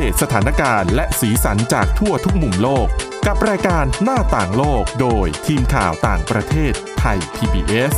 [0.00, 2.86] เดตสถานการณ์และสีสันจากทั่วทุกมุมโลก
[3.26, 7.94] กับรายการหน้าต่างโลกโดยทีมข่าวต่างประเทศไทย PBS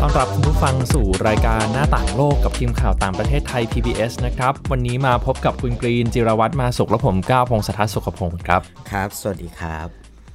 [0.00, 8.60] ต้อนรับคุณผู้ฟังสู่รายการหน้าต่างโลกกับทีมข่าวต่างประเทศไทย PBS นะครับ วันนี้มาพบกับคุณกรีนจิรวัตรมาสุขและผมก้าวพงศธรสุขพงศ์ครับ
[8.90, 9.88] ครับ สวัสดีครับ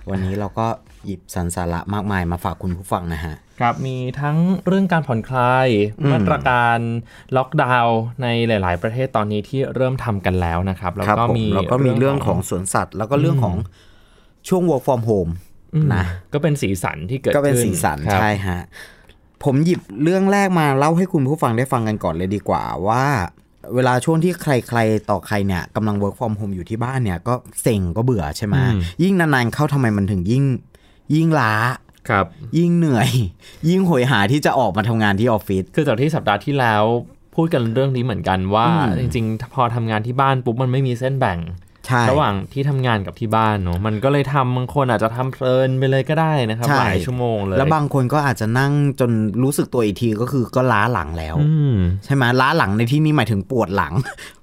[0.09, 0.67] วันนี้เราก็
[1.05, 4.37] หยิบสรรสาระมากมายมาฝากคุณผู้ฟังนะฮะ ครับมีทั้ง
[4.67, 5.67] เรื่องการผ่อนคลาย
[6.11, 6.79] มาตรการ
[7.37, 13.55] ล็อกดาวน์ในหลาย ๆ ประเทศตอนนี้ที่เริ่มทำกันแล้วนะครับ แล้วครับก็ผมมีแล้วก็มีเรื่องของสวนสัตว์ แล้วก็เรื่องของ
[14.47, 15.31] ช่วง work from home
[15.73, 18.59] อืมนะก็เป็นสีสันที่เกิดก็เป็นขึ้สีสันครับใช่ฮะ
[19.43, 23.05] ผมหยิบเรื่องแรกมาเล่าให้คุณผู้ฟังได้ฟังกันก่อนเลยดีกว่าว่า
[23.75, 28.55] เวลาช่วงที่ใครๆ ต่อใครเนี่ยกำลัง work from home อยู่ที่บ้านเนี่ยก็เซ็งก็เบื่อใช่ไหม
[29.03, 30.43] ยิ่งนานๆเข้าทำไมมันถึงยิ่ง
[31.15, 31.53] ยิ่งล้า
[32.09, 32.25] ครับ
[32.57, 33.09] ยิ่งเหนื่อย
[33.69, 36.83] ยิ่งโหยหาที่จะออกมาทำงานที่ออฟฟิศคือจากที่สัปดาห์ที่แล้ว
[37.35, 41.70] พูดกันเรื่องนี้เหมือนกันว่าอืมจริง ๆ พอทำงานที่บ้านปุ๊บมันไม่มีเส้นแบ่งใช่
[42.11, 49.11] ระหว่างที่ทำงานกับที่บ้านเนอะมันก็เลยทำบางคนอาจจะทำเพลินไปเลยก็ได้นะครับใช่หลายชั่วโมงเลย แล้วบางคนก็อาจจะนั่งจน
[49.43, 53.93] รู้สึกตัวอีกทีก็คือก็ล้าหลังแล้วอืมใช่ไหมล้าหลังในที่นี้หมายถึงปวดหลัง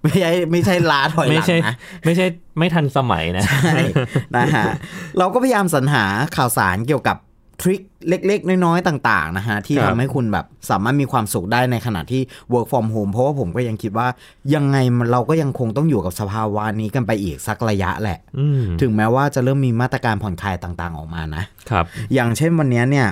[0.02, 2.26] ไม่ใช่ไม่ใช่ล้าถอยหไม่ลังใช่นะไม่ใช่
[2.58, 3.80] ไม่ทันสมัยนะใช่
[4.36, 4.64] นะฮะ
[5.18, 6.04] เราก็พยายามสรรหา
[6.36, 7.16] ข่าวสารเกี่ยวกับ
[7.62, 14.08] ทริคเล็ก ๆ น้อยๆต่าง ๆ นะฮะ ที่ครัทำบให้คุณแบบสามารถมีความสุขได้ในขณะที่ work from home เพราะว่าผมก็ยังคิดว่า
[14.54, 23.08] ยังไงมันเราก็ยังคงต้องอยู่กับสภาวะนี้กันไปอีกสักระยะแหละอืมถึงแม้ว่าจะเริ่มมีมาตรการผ่อนคลายต่าง ๆ ออกมานะครับ อย่างเช่นวันเนี้ยเนี่ย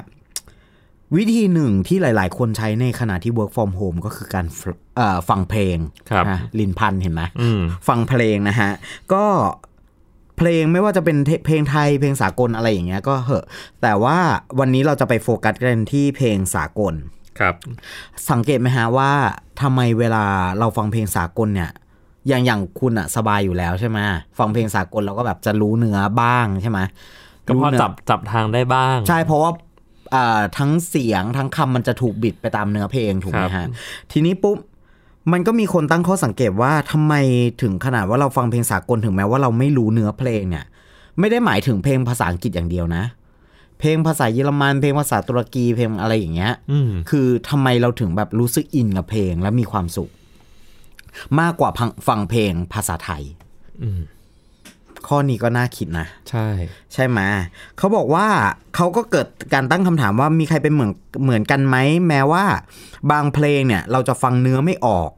[1.17, 4.61] วิธีหนึ่งที่หลาย ๆ คนใช้ในขณะที่ work from home ก็คือการฟ
[4.97, 5.79] เอ่อฟังเพลง
[6.11, 8.71] ครับนะลินพันธ์เห็นไหมอืมฟังเพลงนะฮะ
[9.13, 9.25] ก็
[10.37, 13.45] เพลงไม่ว่าจะเป็นเทเพลงไทยเพลงสากลอะไรอย่างเงี้ยก็เหอะ
[13.83, 14.19] แต่ว่า
[14.59, 16.95] วันนี้เราจะไปโฟกัสกันที่เพลงสากล
[17.39, 17.55] ครับ
[18.31, 19.13] สังเกตไหมฮะว่า
[19.61, 20.25] ทำไมเวลา
[20.59, 21.71] เราฟังเพลงสากลเนี่ย
[22.29, 23.99] อย่างอย่างคุณอะสบายอยู่แล้วใช่ไหม
[24.39, 26.79] ฟังเพลงสากลเราก็แบบจะรู้เนื้อบ้างใช่ไหม
[27.47, 29.51] ก็พอรู้เนื้จับจับทางได้บ้าง ใช่เพราะว่า
[30.15, 33.69] อ่าทั้งเสียงทั้งคำมันจะถูกบิดไปตามเนื้อเพลงถูกไหมครัฮะบ
[34.13, 34.59] ทีนี้ปุ๊บ
[35.33, 37.15] มันก็มีคนตั้งข้อสังเกตว่าทำไม
[37.63, 40.65] ถึงขนาดว่าเราฟังเพลงสากลถึงแม้ว่าเราไม่รู้เนื้อเพลงเนี่ย
[41.19, 43.05] ไม่ได้หมายถึงเพลงภาษาอังกฤษอย่างเดียวนะ
[43.81, 50.11] เพลงภาษาเยอรมัน เพลงภาษาตุรกีเพลงอะไรอย่างเงี้ยอืมคือทำไมเราถึงแบบรู้สึกอินกับเพลงและมีความสุข
[51.41, 53.23] มากกว่าฟังฟังเพลงภาษาไทย
[53.83, 54.01] อืม
[55.09, 56.47] ข้อนี้ก็น่าคิดนะ ใช่
[56.93, 57.19] ใช่ไหม
[57.79, 58.27] เขาบอกว่า
[58.77, 60.93] เขาก็เกิดการตั้งคำถามว่ามีใครเป็นเหมือน
[61.23, 61.77] เหมือนกันไหม
[62.09, 62.45] แม้ว่า
[63.11, 65.11] บางเพลงเนี่ย เราจะฟังเนื้อไม่ออก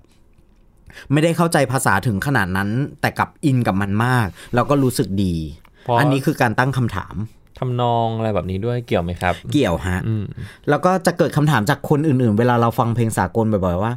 [1.12, 2.68] ไม่ได้เข้าใจภาษาถึงขนาดนั้น
[3.00, 5.34] แต่กลับอินกับมันมากแล้วก็รู้สึกดี
[5.82, 7.14] เพราะอันนี้คือการตั้งคำถาม
[7.58, 10.24] ทำนองอะไรแบบนี้ด้วยเกี่ยวไหมครับ เกี่ยวฮะอืม
[10.68, 13.92] แล้วก็จะเกิดคำถามจากคนอื่นๆ เวลาเราฟังเพลงสากลบ่อยๆว่า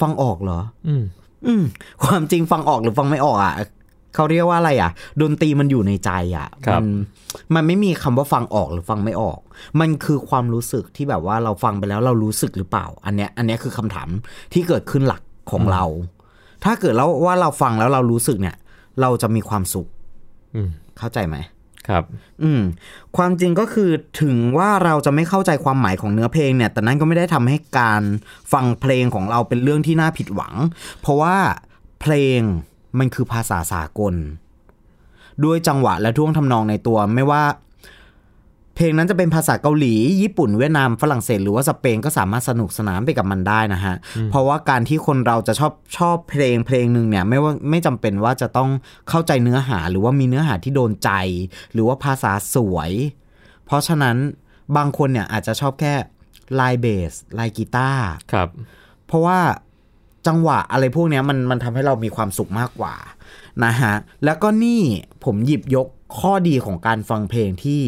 [0.00, 1.04] ฟังออกเหรอ อืม
[1.46, 1.62] อืม
[2.04, 3.54] ความจริงฟังออกหรือฟังไม่ออกอะ
[4.14, 6.86] เขาเรียกว่าอะไรอะ ดนตรีมันอยู่ในใจอะครับมัน
[7.54, 9.38] มันไม่มีคำว่าฟังออกหรือฟังไม่ออก
[9.80, 14.08] มันคือความรู้สึกที่แบบว่าเราฟังไปแล้วเรารู้สึกหรือเปล่า อันเนี้ยอันเนี้ยคือคำถาม
[14.52, 15.84] ที่เกิดขึ้นหลักของเรา
[16.64, 18.56] ถ้าเกิดแล้วว่าเราฟังแล้วเรารู้สึกเนี่ย
[19.00, 19.88] เราจะมีความสุข
[20.54, 21.36] อืมเข้าใจไหม
[21.88, 22.04] ครับ
[22.42, 22.62] อืม
[23.16, 23.90] ความจริงก็คือ
[24.22, 28.02] ถึงว่าเราจะไม่เข้าใจความหมายของเนื้อเพลงเนี่ย แต่นั่นก็ไม่ได้ทำให้การ
[28.52, 30.54] ฟังเพลงของเราเป็นเรื่องที่น่าผิดหวัง
[31.00, 31.36] เพราะว่า
[32.00, 32.40] เพลง
[32.98, 34.14] มันคือภาษาสากล
[35.44, 37.42] ด้วยจังหวะและท่วงทำนองในตัวไม่ว่า
[38.74, 43.94] เพลงนั้นจะเป็นภาษาเกาหลี ญี่ปุ่นเวียดนามฝรั่งเศสหรือว่าสเปนก็สามารถสนุกสนานไปกับมันได้นะฮะ
[44.30, 48.70] เพราะว่าการที่คนเราจะชอบชอบเพลงเพลงหนึ่งเนี่ยไม่ว่าไม่จำเป็นว่าจะต้อง
[49.08, 51.10] เข้าใจเนื้อหาหรือว่ามีเนื้อหาที่โดนใจ
[51.72, 52.90] หรือว่าภาษาสวย
[53.64, 54.16] เพราะฉะนั้น
[54.76, 55.94] บางคนเนี่ยอาจจะชอบแค่
[56.60, 58.48] ลายเบสลายกีตาร์ครับ
[59.06, 59.38] เพราะว่า
[60.26, 62.94] จังหวะอะไรพวกเนี้ยมันมันทำให้เรามีความสุขมากกว่า
[63.64, 64.80] นะฮะแล้วก็นี่
[65.24, 65.86] ผมหยิบยก
[66.18, 67.82] ข้อดีของการฟังเพลงที่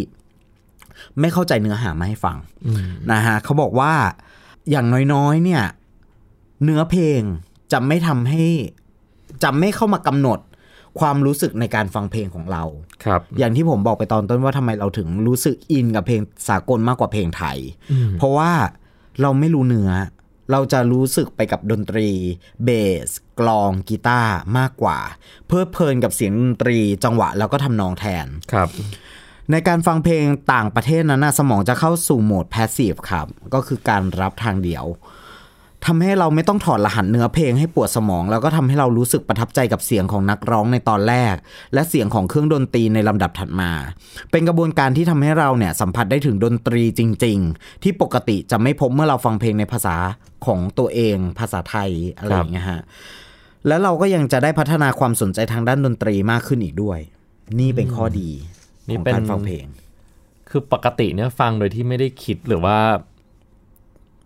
[1.20, 2.36] ไม่เข้าใจเนื้อหามาให้ฟัง
[2.66, 3.92] อืมนะฮะเขาบอกว่า
[4.70, 5.62] อย่างน้อยๆ เนี่ย
[6.64, 7.20] เนื้อเพลง
[7.72, 8.44] จะไม่ทำให้
[9.42, 10.38] จะไม่เข้ามากำหนด
[11.00, 12.62] ความรู้สึกในการฟังเพลงของเรา
[13.04, 17.58] ครับ อย่างที่ผมบอกไปตอนต้นว่าทำไมเราถึงรู้สึกอินกับเพลงสากลมากกว่าเพลงไทย
[17.92, 18.50] อืมเพราะว่า
[19.20, 19.90] เราไม่รู้เนื้อ
[20.50, 22.08] เราจะรู้สึกไปกับดนตรี
[22.64, 22.70] เบ
[23.06, 23.08] ส
[23.40, 24.98] กลองกีตาร์มากกว่า
[25.46, 28.68] เพลิดเพลินกับเสียงดนตรีจังหวะแล้วก็ทำนองแทนครับ
[29.50, 34.84] ในการฟังเพลงต่างประเทศนั้นนะสมองจะเข้าสู่โหมด passive ครับ ก็คือการรับทางเดียว
[35.86, 41.34] ทำให้เราไม่ต้องถอดรหัสเนื้อเพลงให้ปวดสมอง แล้วก็ทำให้เรารู้สึกประทับใจกับเสียงของนักร้องในตอนแรก
[41.74, 43.70] และเสียงของเครื่องดนตรีในลำดับถัดมา
[44.30, 49.96] เป็นกระบวนการที่ทำให้เราเนี่ยสัมผัสได้ถึงดนตรีจริง ๆ ที่ปกติจะไม่พบเมื่อเราฟังเพลงในภาษา
[50.46, 52.80] ของตัวเอง ภาษาไทยอะไรอย่างเงี้ยฮะ
[53.66, 56.98] แล้วเราก็ยังจะได้พัฒนาความสนใจทางด้านดนตรีมากขึ้นอีกด้วย
[57.60, 58.30] นี่เป็นข้อดี
[58.88, 59.66] นี่ของเป็นการฟังเพลง
[60.50, 62.78] คือปกติเนี่ยฟังโดยที่ไม่ได้คิดหรือว่า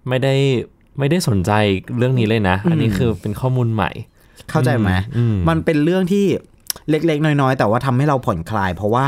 [0.08, 0.34] ไม่ได้
[0.98, 1.52] ไม่ได้สนใจ
[1.98, 3.90] เรื่องนี้เลยนะ อันนี้คือเป็นข้อมูลใหม่
[4.50, 6.24] เข้าใจไหมอืมมันเป็นเรื่องที่
[6.90, 9.06] เล็กๆ น้อยๆ แต่ว่าทำให้เราผ่อนคลาย เพราะว่า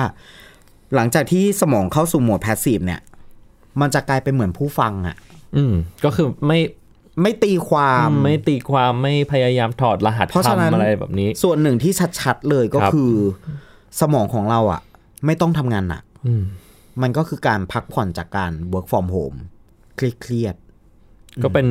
[0.95, 3.01] หลังจากที่สมองเข้าสู่โหมด passive เนี่ย
[3.81, 5.17] มันจะกลายเป็นเหมือนผู้ฟังอะ
[5.57, 5.75] อืม
[6.05, 6.61] ก็คือไม่
[7.23, 13.13] ไม่ตีความไม่ตีความไม่พยายามถอดรหัสเพราะฉะนั้นคำอะไรแบบนี้ ส่วนหนึ่งที่ชัดๆเลยก็ครับคือ
[14.01, 14.81] สมองของเราอะ
[15.27, 16.45] ไม่ต้องทำงานหนักอืม
[17.03, 19.39] มันก็คือการพักผ่อนจากการ work from home
[19.97, 20.57] เครียด
[21.43, 21.69] ก็เป็น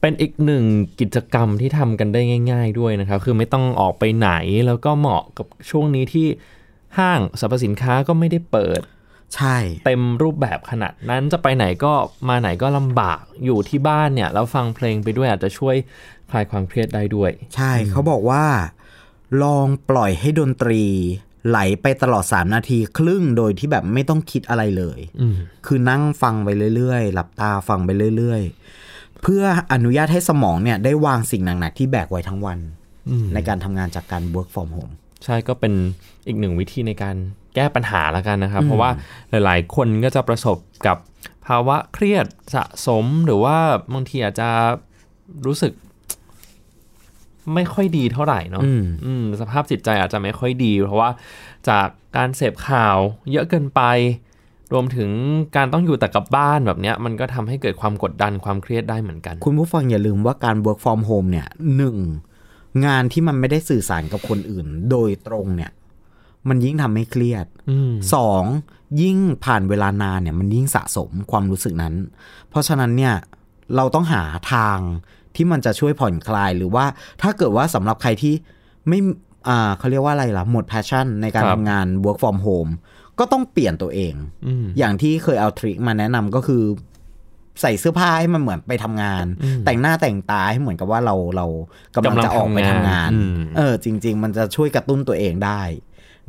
[0.00, 0.64] เป็นอีกหนึ่ง
[1.00, 4.30] กิจกรรมที่ทำกันได้ง่าย ๆ ด้วยนะครับ คือไม่ต้องออกไปไหน
[4.66, 6.26] แล้วก็เหมาะกับช่วงนี้ที่
[6.98, 11.92] ห้างสรรพสินค้าก็ไม่ได้เปิดๆใช่ เต็มรูปแบบขนาดนั้นจะไปไหนก็
[12.28, 15.76] มาไหนก็ลำบากอยู่ที่บ้านเนี่ยแล้วฟังเพลงไปด้วยอาจจะช่วย
[16.30, 18.44] คลายความเครียดได้ด้วย ใช่เขาบอกว่า
[19.42, 20.82] ลองปล่อยให้ดนตรี
[21.48, 25.34] ไหลไปตลอด3นาทีครึ่งโดยที่แบบไม่ต้องคิดอะไรเลยอืม
[25.66, 32.58] คือนั่งฟังไปเรื่อยๆ หลับตาฟังไปเรื่อยๆ เพื่ออนุญาตให้สมองเนี่ยได้วางสิ่งหนักๆที่แบกไว้ทั้งวัน
[33.10, 34.92] อืมในการทำงานจากการ work from home
[35.24, 35.72] ใช่ก็เป็น
[36.26, 37.16] อีกหนึ่งวิธีในการ
[37.54, 38.90] แก้ปัญหาแล้วกันนะครับ เพราะว่า
[39.30, 40.96] หลาย ๆ คนก็จะประสบกับ
[41.46, 43.56] ภาวะเครียดสะสมหรือว่า
[43.94, 44.48] บางทีอาจจะ
[45.46, 45.72] รู้สึก
[47.54, 51.10] ไม่ค่อยดีเท่าไหร่เนาะอืมอืมสภาพจิตใจอาจจะไม่ค่อยดี เพราะว่า
[51.68, 52.96] จากการเสพข่าว
[53.32, 53.82] เยอะเกินไป
[54.72, 55.10] รวมถึง
[55.56, 61.96] การต้องอยู่แต่กับบ้านแบบเนี้ยมันก็ทำให้เกิดความกดดันความเครียดได้เหมือนกัน คุณผู้ฟังอย่าลืมว่าการ work from home เนี่ยหนึ่ง
[62.86, 65.70] งานที่มันไม่ได้สื่อสารกับคนอื่น โดยตรงเนี่ย
[66.48, 68.44] มันยิ่งทำให้เครียดอืมสอง
[69.00, 71.94] ยิ่งผ่านเวลานานเนี่ย มันยิ่งสะสมความรู้สึกนั้น
[72.48, 73.14] เพราะฉะนั้นเนี่ย
[73.76, 74.78] เราต้องหาทาง
[75.36, 76.84] ที่มันจะช่วยผ่อนคลายหรือว่า
[77.22, 78.34] ถ้าเกิดว่าสำหรับใครที่
[78.88, 78.98] ไม่
[79.48, 82.70] อ่าเขาเรียกว่าอะไรล่ะ หมด passion ในการครับทำงาน work from home
[83.18, 84.14] ก็ต้องเปลี่ยนตัวเอง
[84.46, 86.62] อืมอย่างที่เคยเอาทริคมาแนะนำก็คือ
[87.60, 89.24] ใส่เสื้อผ้าให้มันเหมือนไปทำงาน
[89.66, 91.46] แต่งหน้าแต่งตาให้เหมือนกับว่าเราเรา
[91.94, 95.62] กำลังจะออกไปทำงานอืมเออ จริง ๆ มันจะช่วยกระตุ้นตัวเองได้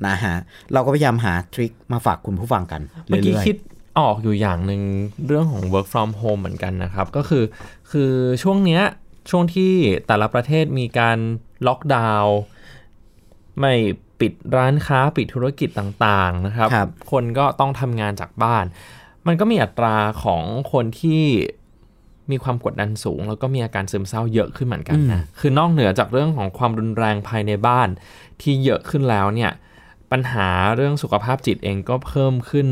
[0.07, 0.35] นะฮะ
[0.73, 3.57] เราก็พยายามหาทริคมาฝากคุณผู้ฟังกันเมื่อกี้เรื่อยคิด
[3.99, 4.81] ออกอยู่อย่างหนึ่ง
[5.27, 7.43] เรื่องของ work from home เหมือนกันนะครับ ก็คือ
[7.91, 8.11] คือ
[8.43, 8.83] ช่วงเนี้ย
[9.29, 9.73] ช่วงที่
[10.07, 11.17] แต่ละประเทศมีการ
[11.67, 12.37] ล็อกดาวน์
[13.59, 13.73] ไม่
[14.19, 18.65] ปิดร้านค้าปิดธุรกิจต่างๆนะครับครับคนก็ต้องทำงานจากบ้าน
[19.27, 20.41] มันก็มีอัตราของ
[20.71, 21.23] คนที่
[22.31, 27.87] มีความกดดันสูง แล้วก็มีอาการซึมเศร้าเยอะขึ้นเหมือนกันนะคือนอกเหนือจากเรื่องของความรุนแรงภายในบ้าน
[28.41, 29.51] ที่เยอะขึ้นแล้วเนี่ย
[30.15, 32.67] ปัญหาเรื่องสุขภาพจิตเองก็เพิ่มขึ้น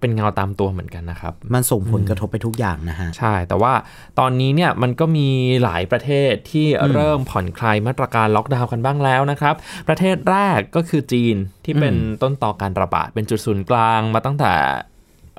[0.00, 3.72] เป็นเงาตามตัวเหมือนกันนะครับๆมันส่งผลกระทบไปทุกอย่างนะฮะ ใช่ แต่ว่า
[4.18, 5.28] ตอนนี้เนี่ยมันก็มี
[5.62, 9.54] หลายประเทศที่เริ่มผ่อนคลายมาตรการล็อกดาวน์กันบ้างแล้วนะครับ
[9.88, 14.52] ประเทศแรกก็คือจีนที่เป็นต้นต่อการระบาด เป็นจุดศูนย์กลางมาตั้งแต่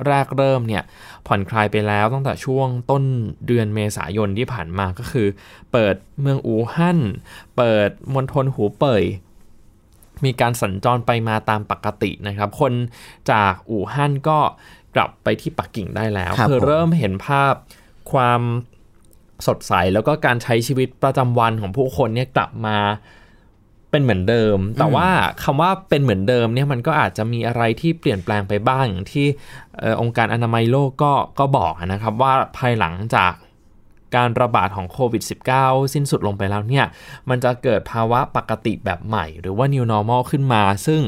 [0.07, 0.83] แรกเริ่มเนี่ย
[1.27, 3.03] ผ่อนคลายไปแล้วตั้งแต่ช่วงต้น
[3.47, 5.27] เดือนเมษายนที่ผ่านมาก็คือ
[5.71, 6.99] เปิดเมืองอู่ฮั่น
[7.57, 9.03] เปิดมณฑลหูเป่ย
[10.25, 12.73] มีการสัญจรไปมาตามปกตินะครับ คน
[13.31, 14.39] จากอู่ฮั่นก็
[14.95, 17.53] กลับไปที่ปักกิ่งได้แล้วครับคือผมเริ่มเห็นภาพ
[18.11, 18.41] ความ
[19.47, 22.77] สดใสแล้วก็การใช้ชีวิตประจำวันของผู้คนเนี่ยกลับมา
[23.91, 25.09] เป็นเหมือนเดิม แต่ว่า
[25.43, 29.27] คำว่าเป็นเหมือนเดิมเนี่ยมันก็อาจจะมีอะไรที่เปลี่ยนแปลงไปบ้างอย่างที่
[29.79, 33.33] เอ่อองค์การอนามัยโลกก็ก็บอกนะครับว่าภายหลังจาก
[34.15, 35.23] การระบาดของโควิด
[35.57, 36.85] -19 สิ้นสุดลงไปแล้วเนี่ย
[37.29, 41.01] มันจะเกิดภาวะปกติแบบใหม่ หรือว่า new normal ขึ้นมา ซึ่ง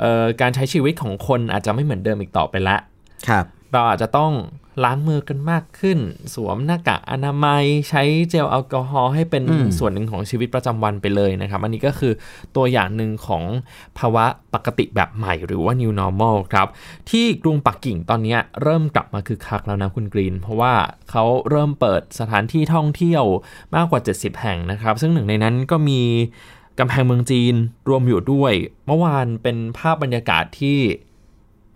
[0.00, 2.80] เอ่อการใช้ชีวิตของคนอาจจะไม่เหมือนเดิมอีกต่อไปแล้ว
[3.28, 4.32] ครับ เราอาจจะต้อง
[4.84, 5.98] ล้างมือกันมากขึ้น
[6.34, 12.12] สวมหน้ากากอนามัย ใช้เจลแอลกอฮอล์ให้เป็นอืมส่วนหนึ่งของชีวิตประจำวันไปเลยนะครับ อันนี้ก็คือ
[12.56, 13.44] ตัวอย่างหนึ่งของ
[13.98, 16.68] ภาวะปกติแบบใหม่หรือว่า new normal ครับ
[17.10, 20.74] ที่กรุงปักกิ่งตอนนี้เริ่มกลับมาคือคักแล้วนะคุณกรีน เพราะว่า
[21.10, 23.24] เขาเริ่มเปิดสถานที่ท่องเที่ยว
[23.74, 26.02] มากกว่า 70 แห่งนะครับ ซึ่งหนึ่งในนั้นก็มี
[26.78, 27.54] กำแพงเมืองจีน
[27.88, 28.52] รวมอยู่ด้วย
[28.86, 30.78] เมื่อวานเป็นภาพบรรยากาศที่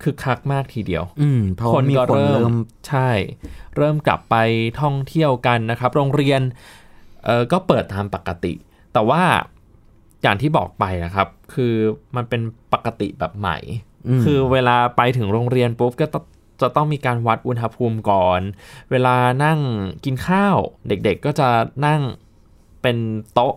[0.03, 2.55] คึกคักมากทีเดียว อืมเพราะคว่านมีก็คนเริ่เริ่มม
[2.87, 3.09] ใช่
[3.77, 4.35] เริ่มกลับไป
[4.81, 6.41] ท่องเที่ยวกันนะครับ โรงเรียน
[7.25, 8.53] เออก็เปิดตามปกติ
[8.93, 9.21] แต่ว่า
[10.21, 11.73] อย่างที่บอกไปนะครับ คือ
[12.15, 12.41] มันเป็น
[12.73, 13.57] ปกติแบบใหม่
[14.07, 16.25] อืมคือเวลาไปถึงโรงเรียนปุ๊บก็ต้อง
[16.61, 18.41] จะต้องมีการวัดอุณหภูมิก่อน
[18.91, 19.59] เวลานั่ง
[20.05, 21.49] กินข้าวเด็กๆก็จะ
[21.85, 22.01] นั่ง
[22.81, 22.97] เป็น
[23.33, 23.55] โต๊ะ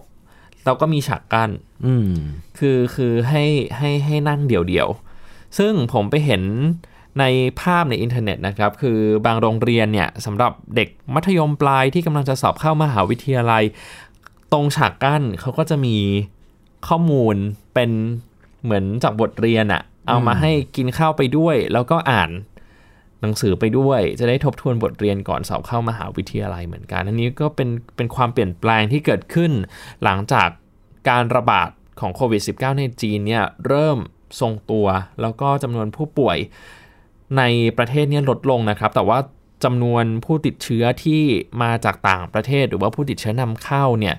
[0.64, 1.50] แล้วก็มีฉากกั้น
[1.86, 2.10] อืม
[2.58, 3.44] คือคือให้
[3.76, 5.03] ให้ให้นั่งเดี่ยวๆ
[5.58, 6.42] ซึ่งผมไปเห็น
[7.20, 7.24] ใน
[7.60, 13.64] ภาพในอินเทอร์เน็ตนะครับ คือบางโรงเรียนเนี่ยสำหรับเด็กมัธยมปลายที่กำลังจะสอบเข้ามหาวิทยาลัย
[14.52, 15.96] ตรงฉากกั้นเขาก็จะมี
[16.88, 17.36] ข้อมูล
[17.74, 17.90] เป็น
[18.64, 22.30] เหมือนจากบทเรียนอะเอามาให้กินข้าวไปด้วย แล้วก็อ่าน
[23.20, 29.52] หนังสือไปด้วย จะได้ทบทวนบทเรียนก่อนสอบเข้ามหาวิทยาลัยเหมือนกันอันนี้ก็เป็นเป็นความเปลี่ยนแปลงที่เกิดขึ้น
[30.04, 30.48] หลังจาก
[31.08, 31.68] การระบาด
[32.00, 33.98] ของโควิด -19 ในจีนเนี่ยเริ่ม
[34.40, 34.86] ทรงตัว
[35.20, 36.38] แล้วก็จำนวนผู้ป่วย
[37.38, 37.42] ใน
[37.78, 39.18] ประเทศเนี่ยลดลงนะครับ แต่ว่า
[39.64, 41.22] จำนวนผู้ติดเชื้อที่
[41.62, 44.14] มาจากต่างประเทศ หรือว่าผู้ติดเชื้อนำเข้าเนี่ย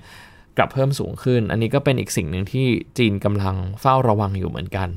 [0.56, 2.66] กลับเพิ่มสูงขึ้น อันนี้ก็เป็นอีกสิ่งหนึ่งที่
[2.98, 4.88] จีนกำลังเฝ้าระวังอยู่เหมือนกัน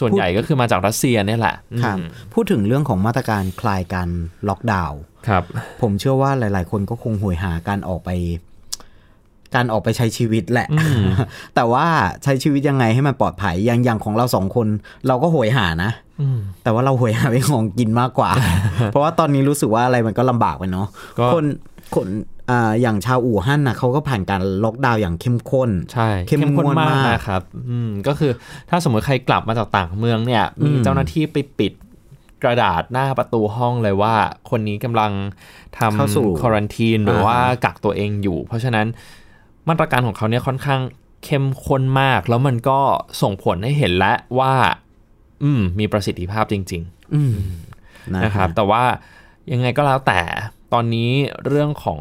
[0.00, 4.08] ส่วนใหญ่ก็คือมาจากรัสเซียเนี่ยแหละครับอืมพูดถึงเรื่องของมาตรการคลายการ
[4.48, 5.44] ล็อกดาวน์ครับ
[5.82, 8.10] ผมเชื่อว่าหลาย ๆ คนก็คงหวยหาการออกไป
[9.54, 10.68] การออกไปใช้ชีวิตแหละ
[11.54, 11.86] แต่ว่า
[12.22, 14.66] ใช้ชีวิตยังไงให้มันปลอดภัยอย่างอย่างของเราสองคน
[15.08, 15.90] เราก็หวยหานะ
[16.20, 18.30] อืมแต่ว่าเราหวยหาเป็นของกินมากกว่า
[18.88, 20.86] เพราะว่าตอนนี้รู้สึกว่าอะไรมันก็ลำบากไปเนาะ
[21.18, 21.44] ก็คน
[21.96, 22.08] คน
[22.50, 28.32] อ่าอย่างชาวอู่ฮั่นนะเขาก็ผ่านการล็อกดาวน์อย่างเข้มข้นใช่เข้มงวดมากนะครับอืมก็คือ
[28.70, 31.72] ถ้าสมมติใครกลับมาจากต่างเมืองเนี่ยมีอืมเจ้าหน้าที่ไปปิด
[32.42, 34.14] กระดาษหน้าประตูห้องเลยว่า
[34.50, 35.12] คนนี้กำลัง
[35.78, 38.86] ทเข้าสู่ำควอรันทีนหรืออ่าว่ากักตัวเองอยู่ เพราะฉะนั้น
[39.70, 40.80] มาตรการของเขาเนี่ยค่อนข้าง
[41.24, 42.80] เข้มข้นมาก แล้วมันก็
[43.22, 44.54] ส่งผลให้เห็นแล้วว่า
[45.42, 47.34] อืม มีประสิทธิภาพจริง ๆ อืม
[48.14, 48.84] นะนะคครัรับบแต่ว่า
[49.52, 50.20] ยังไงก็แล้วแต่
[50.72, 51.10] ตอนนี้
[51.46, 52.00] เรื่องของ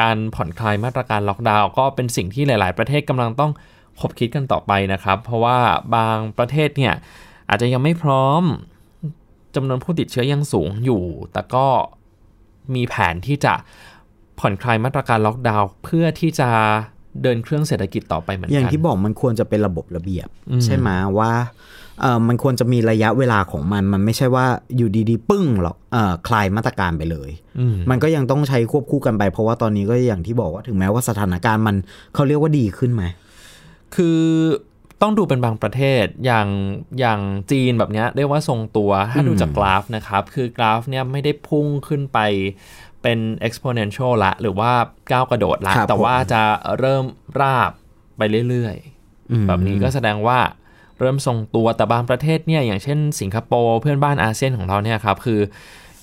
[0.00, 3.52] การผ่อนคลายมาตรการล็อกดาวน์ก็เป็นสิ่งที่หลาย ๆ ประเทศกำลังต้อง
[4.00, 5.58] คบคิดกันต่อไปนะครับ เพราะว่า
[5.94, 6.94] บางประเทศเนี่ย
[7.48, 8.42] อาจจะยังไม่พร้อม
[9.54, 11.66] จำนวนผู้ติดเชื้อยังสูงอยู่ แต่ก็
[12.74, 13.54] มีแผนที่จะ
[14.38, 16.50] ผ่อนคลายมาตรการล็อกดาวน์เพื่อที่จะ
[17.22, 20.88] เดินเครื่องเศรษฐกิจต่อไปเหมือนอย่างกันที่บอกมันควรจะเป็นระบบระเบียบอืมใช่ไหม
[21.18, 21.32] ว่า
[22.00, 31.76] เออมันควรจะมีระยะเวลาของมัน มันไม่ใช่ว่าอยู่ดีๆ ปึ้งหรอกเออคลายมาตรการไปเลยอืมมันก็ยังต้องใช้ควบคู่กันไปเพราะว่าตอนนี้ก็อย่างที่บอกว่าถึงแม้ว่าสถานการณ์มัน
[32.14, 33.04] เขาเรียกว่าดีขึ้นไหม
[33.94, 34.20] คือ
[35.02, 36.48] ต้องดูเป็นบางประเทศอย่าง
[37.00, 42.18] อย่างจีนแบบเนี้ยเรียกว่าทรงตัวถ้าดูจากกราฟนะครับ คือกราฟเนี่ยไม่ได้พุ่งขึ้นไป
[43.02, 44.72] เป็น exponential ละ หรือว่า
[45.12, 46.42] ก้าวกระโดดละครับแต่ว่าผมจะ
[46.78, 47.04] เริ่ม
[47.40, 47.70] ราบ
[48.16, 48.76] ไปเรื่อย
[49.30, 50.38] อืมๆแบบนี้ก็แสดงว่า
[50.98, 55.40] เริ่มทรงตัวแต่บางประเทศเนี่ยอย่างเช่นสิงคโปร์เพื่อนบ้านอาเซียนของเราเนี่ยครับ คือ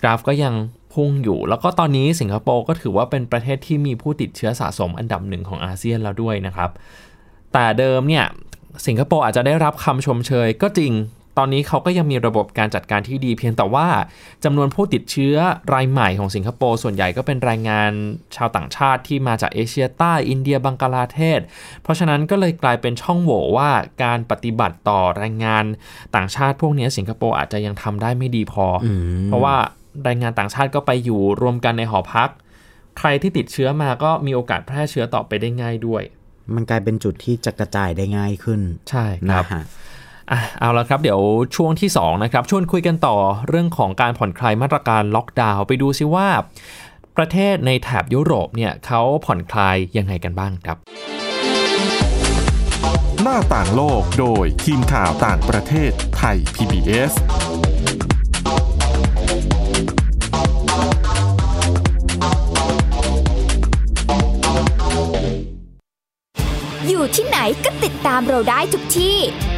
[0.02, 0.54] กราฟก็ยัง
[0.94, 6.70] พุ่งอยู่ แล้วก็ตอนนี้สิงคโปร์ก็ถือว่าเป็นประเทศที่มีผู้ติดเชื้อสะสมอันดับหนึ่งของอาเซียนแล้วด้วยนะครับ
[7.54, 8.26] แต่เดิมเนี่ย
[8.88, 10.94] สิงคโปร์อาจจะได้รับคำชมเชยก็จริง
[11.38, 13.88] ตอนนี้เขาก็ยังมีระบบการจัดการที่ดี เพียงแต่ว่า
[14.44, 15.36] จำนวนผู้ติดเชื้อ
[15.74, 17.92] รายใหม่ของสิงคโปร์ส่วนใหญ่ก็เป็นแรงงาน
[18.36, 21.40] ชาวต่างชาติที่มาจากเอเชียใต้อินเดียบังกลาเทศ
[21.84, 23.70] เพราะฉะนั้นก็เลยกลายเป็นช่องโหว่ว่า
[24.04, 25.66] การปฏิบัติต่อแรงงาน
[26.16, 29.56] ต่างชาติพวกนี้สิงคโปร์อาจจะยังทำได้ไม่ดีพอออืมเพราะว่า
[30.04, 32.30] แรงงานต่างชาติก็ไปอยู่รวมกันในหอพัก
[32.98, 36.04] ใครที่ติดเชื้อมาก็มีโอกาสแพร่เชื้อต่อไปได้ง่ายด้วย
[36.56, 39.64] มันกลายเป็นจุดที่จะกระจายได้ง่ายขึ้น ใช่คนะรับฮะ
[40.32, 41.22] อะเอาละครับเดี๋ยว
[41.56, 43.16] ช่วงที่2นะครับชวนคุยกันต่อ
[43.48, 46.28] เรื่องของการผ่อนคลายมาตรการล็อกดาวน์ไปดูซิว่า
[47.18, 50.78] ประเทศในแถบยุโรปเนี่ยเขาผ่อนคลายยังไงกันบ้างครับ
[53.22, 57.14] หน้าต่างโลกโดยทีมข่าวต่างประเทศไทย PBS
[66.88, 69.18] อยู่ที่ไหนก็ติดตามเราได้ทุกที่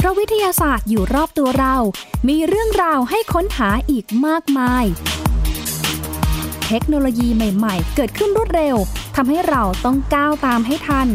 [0.01, 1.77] พราะวิทยาศาสตร์อยู่รอบตัวเรา
[2.29, 4.85] มีเรื่องราวให้ค้นหาอีกมากมาย
[6.69, 8.77] เทคโนโลยีใหม่ๆ เกิดขึ้นรวดเร็ว
[9.17, 11.09] ทำให้เราต้องก้าวตามให้ทัน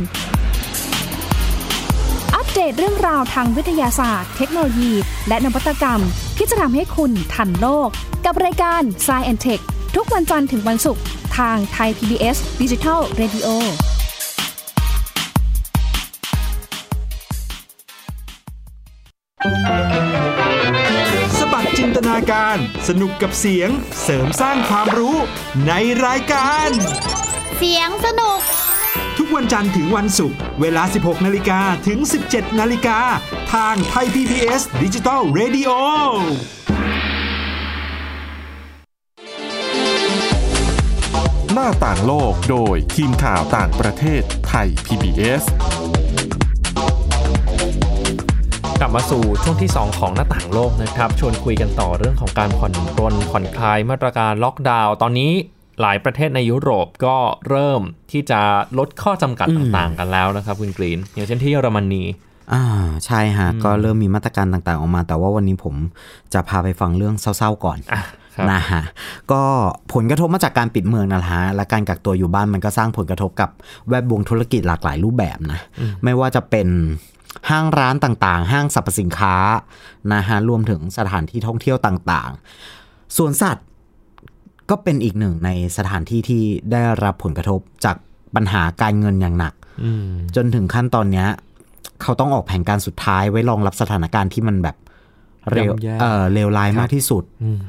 [2.36, 4.91] อัปเดตเรื่องราวทางวิทยาศาสตร์ เทคโนโลยี
[5.27, 6.01] และนวัตกรรม
[6.41, 7.89] ที่จะทำให้คุณทันโลก
[8.25, 9.63] กับรายการ s c i e n t e c h
[9.96, 11.03] ทุกวันจันทร์ถึงวันศุกร์
[11.38, 13.48] ทางไทย PBS Digital Radio
[21.39, 23.69] สบัดจินตนาการสนุกกับเสียง
[24.03, 25.17] เสริมสร้างความรู้
[25.67, 25.74] ใน
[26.05, 26.69] รายการ
[27.58, 28.39] เสียงสนุก
[29.22, 32.00] ทุกวันจันทร์ถึงวันศุกร์เวลา 16 นาฬิกาถึง
[32.30, 33.00] 17 นาฬิกา
[33.54, 35.72] ทางไทย PBS ดิจิตอล Radio
[41.54, 45.44] หน้าต่างโลกโดยทีมข่าวต่างประเทศไทย PBS
[48.80, 55.34] กลับมาสู่ช่วงที่ 2 ของหน้าต่างโลกนะครับ ชวนคุยกันต่อเรื่องของการผ่อนปรนผ่อนคลายมาตรการล็อกดาวน์ตอนนี้
[55.81, 57.17] หลายประเทศในยุโรปก็
[57.50, 57.81] เริ่ม
[58.12, 58.39] ที่จะ
[58.77, 62.03] ลดข้อจำกัดต่างๆ กันแล้วนะครับคุณกรีน อย่างเช่นที่เยอรมนี
[62.53, 62.63] อ่า
[63.05, 65.75] ใช่ฮะ ก็เริ่มมีมาตรการต่างๆ ออกมา แต่ว่าวันนี้ผม
[66.33, 68.01] จะพาไปฟังเรื่องเศร้าๆก่อนอะ
[68.36, 68.81] ครับนะฮะ
[69.31, 69.41] ก็
[69.93, 73.50] ผลกระทบมาจากการปิดเมืองนะฮะและการกักตัวอยู่บ้านมันก็สร้างผลกระทบกับ
[73.88, 75.59] แวดวงธุรกิจหลากหลายรูปแบบนะ
[76.03, 76.67] ไม่ว่าจะเป็น
[77.50, 79.36] ห้างร้านต่างๆ ห้างสรรพสินค้า
[80.13, 83.65] นะฮะรวมถึงสถานที่ท่องเที่ยวต่างๆสวนสัตว์
[84.70, 87.96] ก็เป็นอีกหนึ่งในสถานที่ที่ได้รับผลกระทบจาก
[88.36, 91.28] ปัญหาการเงินอย่างหนักอืมจนถึงขั้นตอนเนี้ย
[92.02, 94.76] เขาต้องออกแผนการสุดท้ายไว้รองรับสถานการณ์ที่มันแบบ
[95.52, 97.60] เร็วย่ำแย่เออเลวร้ายมากที่สุดอืม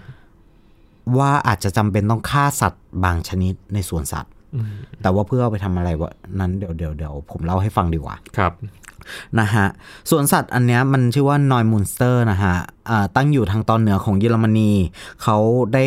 [1.18, 4.39] ว่าอาจจะจำเป็นต้องฆ่าสัตว์บางชนิดในสวนสัตว์อืม
[5.02, 8.52] แต่ว่าเพื่อเอาไปทำอะไรวะนั้นเดี๋ยวเดี๋ยวเดี๋ยวผมเล่าให้ฟังดีกว่าครับ
[9.40, 9.66] นะฮะ
[10.10, 12.54] สวนสัตว์อันเนี้ยมันชื่อว่านอยมูนสเตอร์นะฮะ
[12.90, 14.72] อ่าตั้งอยู่ทางตอนเหนือของเยอรมนี
[15.22, 15.36] เขา
[15.74, 15.84] ได้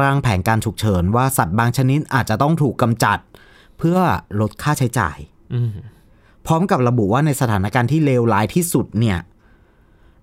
[0.00, 3.18] ร่างแผนการฉุกเฉินว่าสัตว์บางชนิดอาจจะต้องถูกกำจัด
[3.78, 3.98] เพื่อ
[4.40, 5.16] ลดค่าใช้จ่าย
[5.54, 5.72] อืม
[6.46, 9.18] พร้อมกับระบุว่าในสถานการณ์ที่เลวร้ายที่สุดเนี่ย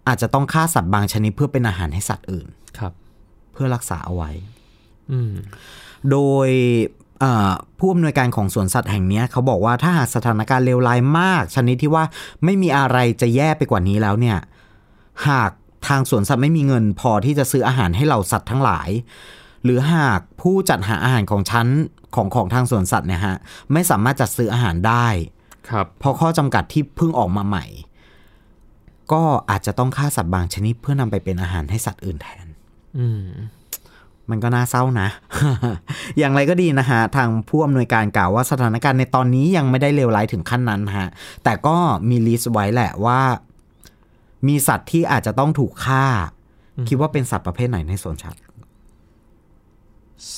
[0.07, 2.47] อาจจะต้องฆ่าสัตว์บางชนิดเพื่อเป็นอาหารให้สัตว์อื่น
[2.79, 2.93] ครับ
[3.53, 4.31] เพื่อรักษาเอาไว้
[5.11, 5.33] อืม
[6.11, 7.02] โดยเอ่อ
[7.79, 12.03] ผู้อำนวยการของสวนสัตว์แห่งเนี้ยเขาบอกว่าถ้าหากสถานการณ์เลวร้ายมาก ชนิดที่ว่า
[12.43, 14.37] ไม่มีอะไรจะแย่ไปกว่านี้แล้วเนี่ย
[15.27, 15.51] หาก
[15.87, 18.89] ทางสวนสัตว์ไม่มีเงินพอที่จะซื้ออาหารให้เหล่าสัตว์ทั้งหลาย
[19.63, 21.67] หรือหากผู้จัดหาอาหารของชั้น
[22.15, 23.37] ของของทางสวนสัตว์เนี่ยฮะ
[23.73, 25.07] ไม่สามารถจัดซื้ออาหารได้
[25.69, 27.65] ครับเพราะข้อจำกัดที่เพิ่งออกมาใหม่
[29.11, 32.47] ก็อาจจะต้องฆ่าสัตว์บางชนิดเพื่อนำไปเป็นอาหารให้สัตว์อื่นแทน
[32.97, 33.25] อืม
[34.29, 35.07] มันก็น่าเศร้านะ
[36.17, 41.09] อย่างไรก็ดีนะฮะ ทางผู้อำนวยการกล่าวว่าสถานการณ์ในตอนนี้ยังไม่ได้เลวร้ายถึงขั้นนั้นฮะ
[41.43, 41.77] แต่ก็
[42.09, 43.21] มีลิสต์ไว้แหละว่า
[44.47, 46.05] มีสัตว์ที่อาจจะต้องถูกฆ่า
[46.87, 48.41] คิดว่าเป็นสัตว์ประเภทไหนในสวนสัตว์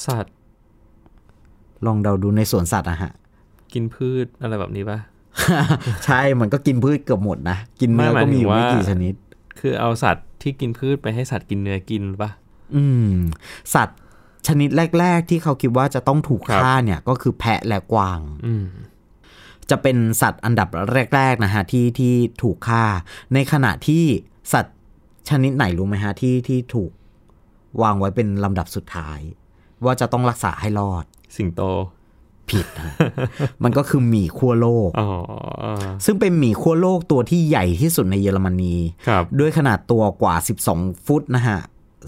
[0.06, 0.36] สัตว์
[1.86, 3.12] ลองเดาดูในสวนสัตว์อะฮะ
[3.74, 5.00] กินพืชอะไรแบบนี้ป่ะ
[6.06, 9.14] ใช่มันก็กินพืชเกือบหมดนะ กินเนื้อไม่หมายก็มีอยู่ถึงไม่ว่ากี่ชนิด
[9.60, 12.30] คือเอาสัตว์ที่กินพืชไปให้สัตว์กินเนื้อกินป่ะ
[12.76, 13.14] อืม
[13.76, 14.00] สัตว์
[14.48, 18.66] ชนิดแรก ๆ ที่เขาคิดว่าจะต้องถูกครับฆ่าเนี่ย ก็คือแพะและกวางอืม
[19.70, 20.70] จะเป็นสัตว์อันดับ
[21.16, 22.84] แรก ๆ นะฮะที่ที่ถูกฆ่า
[23.34, 24.04] ในขณะที่
[24.54, 24.76] สัตว์
[25.30, 26.92] ชนิดไหนรู้ไหมฮะที่ที่ถูก
[27.82, 29.20] วางไว้เป็นลำดับสุดท้าย
[29.86, 31.62] ว่าจะต้องรักษาให้รอด สิงโต
[32.50, 32.94] ผิดฮะ
[33.64, 35.10] มันก็คือหมีขั้วโลกอ๋อ
[36.06, 38.76] ซึ่งเป็นหมีขั้วโลกตัวที่ใหญ่ที่สุดในเยอรมนี
[39.08, 40.36] ครับด้วยขนาดตัวกว่า
[40.72, 41.60] 12 ฟุตนะฮะ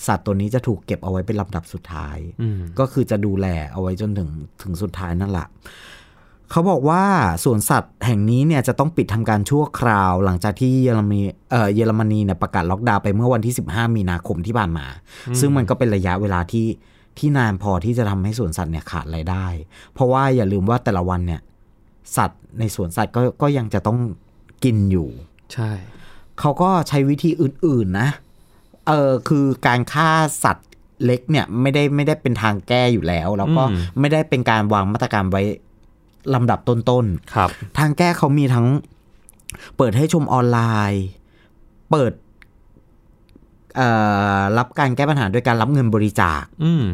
[0.07, 4.29] สัตว์ตัวนี้จะถูกเก็บเอาไว้เป็นลำดับสุดท้ายอืมก็คือจะดูแลเอาไว้จนถึง
[4.61, 5.47] ถึงสุดท้ายนั่นแหละ
[6.51, 7.03] เขาบอกว่า
[7.43, 14.85] สวนสัตว์แห่งนี้เนี่ยจะต้องปิดทำการชั่วคราวหลังจากที่เยอรมนีเอ่อเยอรมนีเนี่ยประกาศล็อกดาวน์ไปเมื่อวันที่ 15 มีนาคมที่ผ่านมา
[15.39, 16.67] ซึ่งมันก็เป็นระยะเวลาที่
[17.17, 19.45] ที่นานพอที่จะทำให้สวนสัตว์เนี่ยขาดรายได้
[19.93, 21.41] เพราะว่าอย่าลืมว่าแต่ละวันเนี่ย
[22.17, 23.99] สัตว์ในสวนสัตว์ก็ก็ยังจะต้อง
[24.63, 25.09] กินอยู่
[25.53, 25.71] ใช่
[26.39, 28.09] เขาก็ใช้วิธีอื่น ๆ นะ
[28.87, 30.09] เออคือการฆ่า
[30.43, 30.67] สัตว์
[31.05, 35.41] เล็กเนี่ยไม่ได้ไม่ได้เป็นทางแก้อยู่แล้ว แล้วก็อืมไม่ได้เป็นการวางมาตรการไว้
[36.33, 38.67] ลำดับต้นครับๆทางแก้เขามีทั้ง
[39.77, 40.59] เปิดให้ชมออนไล
[40.91, 41.03] น์
[41.91, 42.11] เปิด
[43.75, 43.89] เอ่
[44.37, 46.85] อรับการแก้ปัญหาโดยการรับเงินบริจาค อืม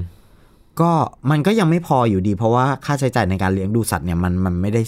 [0.81, 0.91] ก็
[1.31, 4.81] มันก็ยังไม่พออยู่ดี เพราะว่าค่าใช้จ่ายในการเลี้ยงดูสัตว์เนี่ยมันมันไม่ได้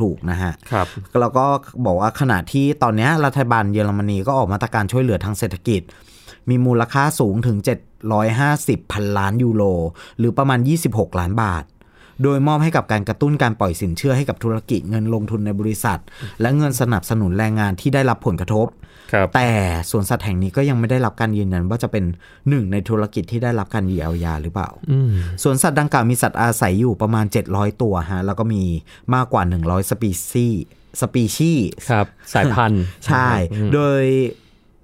[0.00, 0.86] ถูกๆนะฮะครับ
[1.20, 1.44] แล้วก็
[1.86, 5.82] บอกว่าขณะที่ตอนเนี้ยรัฐบาลเยอรมนีก็ออกมาตรการช่วยเหลือทางเศรษฐกิจ
[6.50, 7.58] มีมูลค่าสูงถึง
[8.24, 9.62] 750 พันล้านยูโร
[10.18, 11.64] หรือประมาณ 26 ล้านบาท
[12.22, 16.00] โดยมอบให้กับการกระตุ้นการปล่อยสินเชื่อให้กับธุรกิจเงินลงทุนในบริษัท
[16.40, 18.66] และเงินสนับสนุนแรงงานที่ได้รับผลกระทบ
[19.12, 19.48] ครับแต่
[19.90, 22.04] สวนสัตว์แห่งนี้ก็ยังไม่ได้รับการยืนยันว่าจะเป็น
[22.48, 25.10] หนึ่งในธุรกิจที่ได้รับการเยียวยาหรือเปล่าอืม
[25.42, 28.62] สวนสัตว์ดังกล่าวมีสัตว์อาศัยอยู่ประมาณ 700 ตัวฮะแล้วก็มี
[29.14, 30.46] มากกว่า 100 สปีซี
[31.00, 33.28] สปีชีส์ครับสายพันธุ์ ใช่
[33.74, 34.02] โดย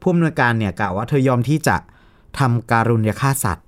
[0.00, 1.76] ผู้อำนวยการเนี่ยกล่าวว่าเธอยอมที่จะ
[2.38, 3.66] ทำการุณยฆ่าสัตว์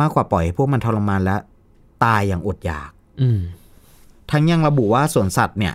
[0.00, 1.36] มากกว่าปล่อยให้พวกมันทรมานและ
[2.04, 3.40] ตายอย่างอดอยาก อืม
[4.30, 5.74] ทั้งยังระบุว่าสวนสัตว์เนี่ย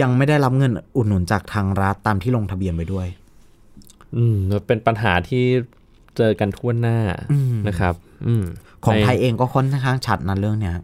[0.00, 3.06] ยังไม่ได้รับเงินอุดหนุนจากทางรัฐตามที่ลงทะเบียนไว้ด้วย
[4.16, 5.44] อืมเป็นปัญหาที่
[6.16, 6.98] เจอกันทั่วหน้า
[7.32, 7.94] อืมนะครับ
[8.26, 8.44] อืม
[8.84, 10.74] ของในไทยเองก็ค่อนข้างชัดนะเรื่องเนี้ย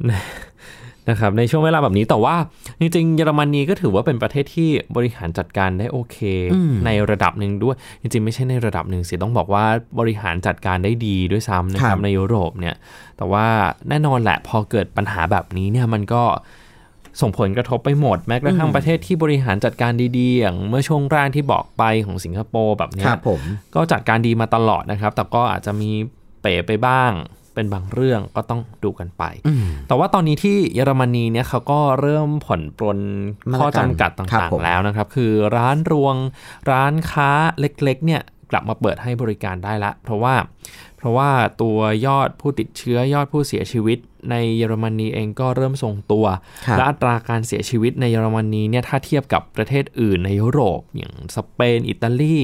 [1.11, 2.37] นะครับในช่วงเวลาแบบนี้แต่ว่า
[2.81, 6.17] จริงๆเยอรมนีก็ถือว่าเป็นประเทศที่บริหารจัดการได้โอเค
[6.55, 9.65] อืมในระดับหนึ่งด้วย จริงๆ ไม่ใช่ในระดับหนึ่งสิต้องบอกว่า
[9.99, 12.75] บริหารจัดการได้ดีด้วยซ้ำนะครับในยุโรปเนี่ย
[13.17, 13.47] แต่ว่า
[13.89, 16.23] แน่นอนแหละพอเกิดปัญหาแบบนี้เนี่ยมันก็
[17.21, 23.41] ส่งผลกระทบไปหมดแม้กระทั่งประเทศที่บริหารจัดการดีๆ อย่างเมื่อช่วงแรกที่บอกไปของสิงคโปร์แบบเนี้คยรับผม
[23.75, 25.91] ก็จัดการดีมาตลอดนะครับ แต่ก็อาจจะมี
[26.41, 27.11] เป๋ไปบ้าง
[27.55, 32.99] เป็นบางเรื่องก็ต้องดูกันไปอืมแต่ว่าตอนนี้ที่เยอรมนีเนี่ยเขาก็เริ่มผ่อนปรน
[33.51, 36.17] มาตรการข้อจำกัดครับต่างผมๆแล้วนะครับ คือร้านรวง
[36.71, 40.35] ร้านค้าเล็กๆ เนี่ยกลับมาเปิดให้บริการได้ละ เพราะว่า
[40.97, 41.31] เพราะว่า
[41.63, 43.99] ตัวยอดผู้ติดเชื้อยอดผู้เสียชีวิต
[44.31, 46.27] ในเยอรมนีเองก็เริ่มทรงตัว
[46.67, 52.39] ครับและอัตราการเสียชีวิตในเยอรมนีเนี่ยถ้าเทียบกับประเทศอื่นในยุโรป อย่างสเปน อิตาลี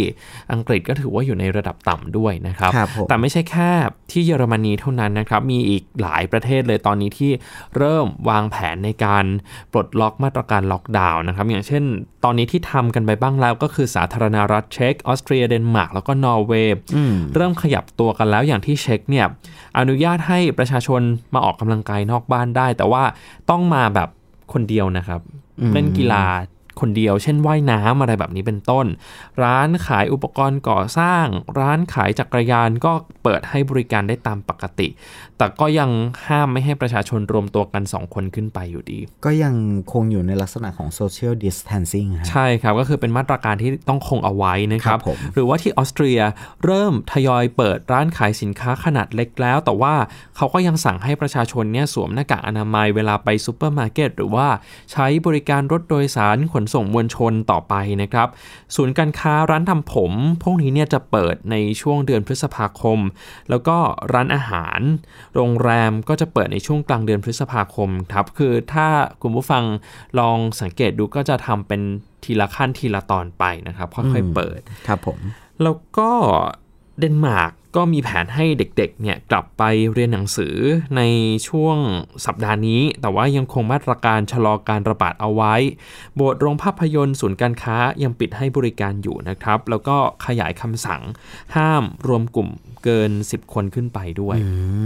[0.52, 3.70] อังกฤษก็ถือว่าอยู่ในระดับต่ำด้วยนะครับครับผมแต่ไม่ใช่แค่
[4.10, 7.32] ที่เยอรมนีเท่านั้นนะครับ มีอีกหลายประเทศเลยตอนนี้ที่
[7.76, 9.24] เริ่มวางแผนในการ
[9.72, 11.84] ปลดล็อกมาตรการล็อกดาวน์นะครับ อย่างเช่น
[12.24, 19.26] ตอนนี้ที่ทำกันไปบ้างแล้วก็คือสาธารณรัฐเช็กออสเตรียเดนมาร์กแล้วก็นอร์เวย์อืมเริ่มขยับตัวกันแล้วอย่างที่เช็กเนี่ย
[19.78, 21.00] อนุญาตให้ประชาชน
[21.34, 23.02] มาออกกำลังกายนอกบ้านได้ แต่ว่า
[23.50, 24.08] ต้องมาแบบ
[24.52, 25.20] คนเดียวนะครับ
[25.60, 26.24] อืมเล่นกีฬา
[26.80, 28.86] คนเดียว เช่นว่ายน้ำอะไรแบบนี้เป็นต้น
[29.42, 31.26] ร้านขายอุปกรณ์ก่อสร้าง
[31.58, 34.88] ร้านขายจักรยานก็เปิดให้บริการได้ตามปกติ
[35.38, 35.90] แต่ก็ยัง
[36.26, 39.54] ห้ามไม่ให้ประชาชนรวมตัวกัน 2 คนขึ้นไปอยู่ดี ก็ยัง
[39.92, 46.20] คงอยู่ในลักษณะของ social distancing ฮะใช่ครับ ก็คือเป็นมาตรการที่ต้องคงเอาไว้นะครัครับผมหรือว่าที่ออสเตรีย
[46.64, 49.94] เริ่มทยอยเปิดร้านขายสินค้าขนาดเล็กแล้ว แต่ว่า
[50.36, 54.46] เขาก็ยังสั่งให้ประชาชนเนี่ยสวมหน้ากากอนามัยเวลาไปซูเปอร์มาร์เก็ตหรือว่า
[54.92, 58.28] ใช้บริการรถโดยสารขนส่งมวลชนต่อไปนะครับ
[58.76, 62.98] ศูนย์การค้าร้านทำผม พวกนี้เนี่ยจะเปิดในช่วงเดือนพฤษภาคม
[63.50, 63.76] แล้วก็
[64.12, 64.80] ร้านอาหาร
[65.34, 68.86] โรงแรมก็จะเปิดในช่วงกลางเดือนพฤษภาคมครับ คือถ้า
[69.22, 69.64] คุณผู้ฟัง
[70.18, 71.80] ลองสังเกตดูก็จะทำเป็น
[72.24, 75.18] ทีละขั้นทีละตอนไปนะครับค่อยๆเปิดครับผม
[75.62, 76.10] แล้วก็
[76.98, 80.56] เดนมาร์กก็มีแผนให้เด็กๆ เนี่ยกลับไปเรียนหนังสือ
[80.96, 81.02] ใน
[81.48, 81.76] ช่วง
[82.26, 85.54] สัปดาห์นี้ แต่ว่ายังคงมาตรการชะลอการระบาดเอาไว้
[86.14, 91.02] โบสถ์โรงภาพยนตร์ศูนย์การค้ายังปิดให้บริการอยู่นะครับ แล้วก็ขยายคำสั่ง
[91.56, 92.48] ห้ามรวมกลุ่ม
[92.84, 94.36] เกิน 10 คนขึ้นไปด้วย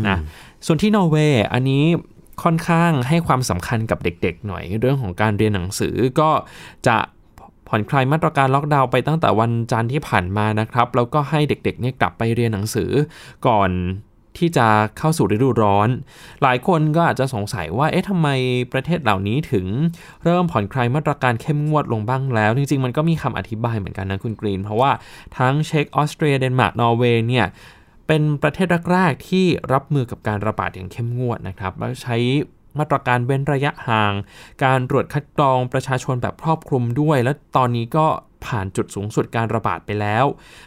[0.08, 0.18] นะ
[0.66, 1.84] ส่วนที่นอร์เวย์อันนี้
[2.42, 6.30] ค่อนข้างให้ความสำคัญกับเด็กๆ หน่อยเรื่องของการเรียนหนังสือก็
[6.88, 6.96] จะ
[7.74, 12.90] ผ่อนคลายมาตรการล็อกดาวน์ไปตั้งแต่วันจันทร์ที่ผ่านมานะครับ แล้วก็ให้เด็กๆเนี่ยกลับไปเรียนหนังสือ
[13.46, 13.70] ก่อน
[14.38, 14.66] ที่จะ
[14.98, 15.88] เข้าสู่ฤดูร้อน
[16.42, 18.28] หลายคนก็อาจจะสงสัยว่า เอ๊ะทำไม
[18.72, 19.66] ประเทศเหล่านี้ถึง
[20.24, 24.90] เริ่มผ่อนคลายมาตรการเข้มงวดลงบ้างแล้ว จริง ๆ มันก็มีคำอธิบายเหมือนกันนะคุณกรีน เพราะว่า
[25.38, 27.46] ทั้งเช็กออสเตรีย เดนมาร์ก นอร์เวย์ เนี่ย
[28.06, 32.16] เป็นประเทศแรกๆที่รับมือกับการระบาดอย่างเข้มงวดนะครับ แล้วใช้
[32.78, 34.12] มาตรการเว้นระยะห่าง
[34.64, 38.06] การตรวจคัดกรองประชาชนแบบครอบคลุมด้วย และตอนนี้ก็
[38.46, 40.24] ผ่านจุดสูงสุดการระบาดไปแล้ว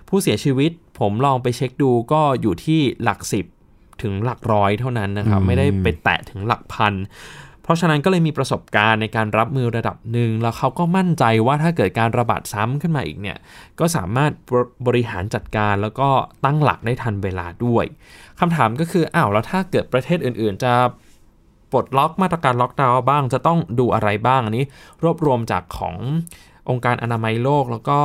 [0.10, 3.46] ผู้เสียชีวิตผมลองไปเช็คดูก็อยู่ที่หลักสิบ
[4.02, 6.94] ถึงหลักร้อยเท่านั้นนะครับ ไม่ได้ไปแตะถึงหลักพัน
[7.64, 13.38] เพราะฉะนั้นก็เลยมีประสบการณ์ในการรับมือระดับหนึ่ง แล้วเขาก็มั่นใจว่าถ้าเกิดการระบาดซ้ำขึ้นมาอีกเนี่ย
[13.80, 14.32] ก็สามารถ
[14.88, 16.10] บริหารจัดการแล้วก็
[16.46, 17.86] ตั้งหลักได้ทันเวลาด้วย
[18.40, 20.74] คำถามก็คืออ้าวแล้วถ้าเกิดประเทศอื่น ๆ จะ
[21.76, 24.66] ปลดล็อกมาตรการล็อกดาวน์บ้างจะต้องดูอะไรบ้างอันนี้
[25.04, 25.96] รวบรวมจากของ
[26.70, 28.00] องค์การอนามัยโลก แล้วก็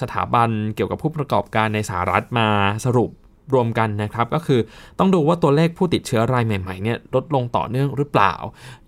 [0.00, 2.48] สถาบันเกี่ยวกับผู้ประกอบการในสหรัฐมา
[2.84, 3.10] สรุป
[3.54, 4.60] รวมกันนะครับ ก็คือ
[4.98, 8.34] ต้องดูว่าตัวเลขผู้ติดเชื้อรายใหม่ๆเนี่ยลดลงต่อเนื่องหรือเปล่า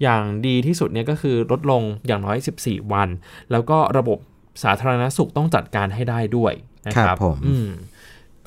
[0.03, 3.09] อย่างดีที่สุดเนี่ยก็คือลดลงอย่างน้อย 14 วัน
[3.51, 4.19] แล้วก็ระบบ
[4.63, 6.53] สาธารณสุขต้องจัดการให้ได้ด้วย
[6.87, 7.71] นะคครัรับบผมอืม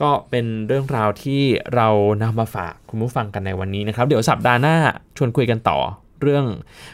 [0.02, 1.42] ก็เป็นเรื่องราวที่
[1.76, 1.88] เรา
[2.24, 4.76] นำมาฝากคุณผู้ฟังกันในวันนี้นะครับ เดี๋ยวสัปดาห์หน้า
[5.18, 5.78] ชวนคุยกันต่อ
[6.22, 6.46] เรื่อง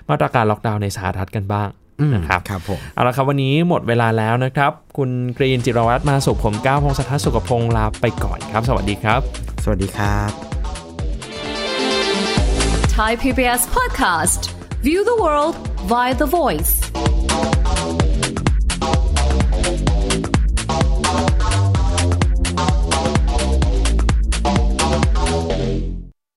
[0.09, 1.67] มาตรการล็อกดาวน์ในสหรัฐกันบ้าง
[1.99, 9.21] อืมนะครับครับผมเอาละครับวันนี้หมดเวลาแล้วนะครับ คุณกรีนจิรวัตรมาสุขผมก้าวพงศธรสุขพงศ์ลาไปก่อนครับ สวัสดีครับ
[9.63, 10.29] สวัสดีครับ
[12.97, 14.41] Thai PBS podcast.
[14.87, 15.55] View the world
[15.91, 16.73] via the voice